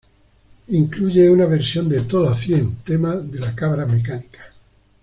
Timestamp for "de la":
3.17-3.53